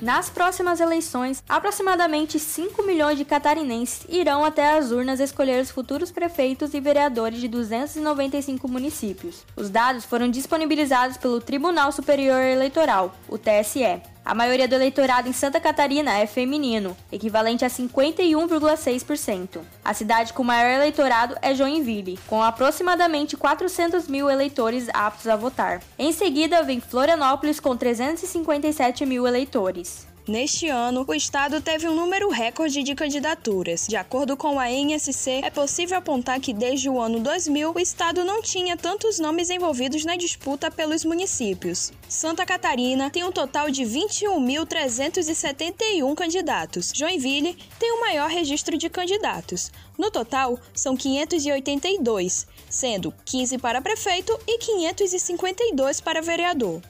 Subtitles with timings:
[0.00, 6.12] Nas próximas eleições, aproximadamente 5 milhões de catarinenses irão até as urnas escolher os futuros
[6.12, 9.44] prefeitos e vereadores de 295 municípios.
[9.56, 14.00] Os dados foram disponibilizados pelo Tribunal Superior Eleitoral, o TSE.
[14.28, 19.60] A maioria do eleitorado em Santa Catarina é feminino, equivalente a 51,6%.
[19.82, 25.80] A cidade com maior eleitorado é Joinville, com aproximadamente 400 mil eleitores aptos a votar.
[25.98, 30.06] Em seguida vem Florianópolis com 357 mil eleitores.
[30.28, 33.86] Neste ano, o estado teve um número recorde de candidaturas.
[33.88, 38.22] De acordo com a NSC, é possível apontar que desde o ano 2000 o estado
[38.22, 41.90] não tinha tantos nomes envolvidos na disputa pelos municípios.
[42.06, 46.92] Santa Catarina tem um total de 21.371 candidatos.
[46.94, 49.72] Joinville tem o maior registro de candidatos.
[49.96, 56.82] No total, são 582, sendo 15 para prefeito e 552 para vereador.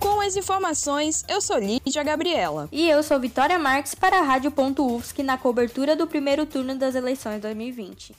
[0.00, 2.68] Com as informações, eu sou Lídia Gabriela.
[2.70, 7.40] E eu sou Vitória Marques para a Rádio.UFSC na cobertura do primeiro turno das eleições
[7.40, 8.14] 2020.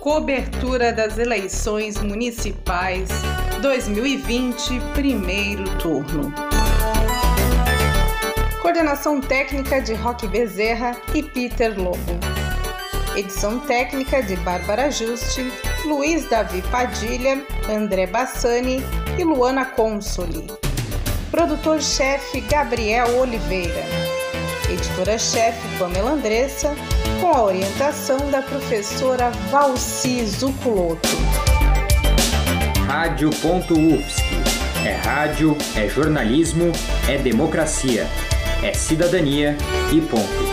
[0.00, 3.08] Cobertura das eleições municipais
[3.60, 6.32] 2020, primeiro turno.
[8.62, 12.18] Coordenação técnica de Roque Bezerra e Peter Lobo.
[13.14, 15.52] Edição técnica de Bárbara Juste,
[15.84, 18.82] Luiz Davi Padilha, André Bassani
[19.18, 20.46] e Luana Consoli.
[21.30, 23.84] Produtor-chefe Gabriel Oliveira.
[24.70, 26.74] Editora-chefe Pamela Andressa,
[27.20, 31.49] com a orientação da professora Valci Zuculoto.
[32.90, 34.24] Rádio.UFSC.
[34.84, 36.72] É rádio, é jornalismo,
[37.08, 38.08] é democracia,
[38.64, 39.56] é cidadania
[39.92, 40.49] e ponto.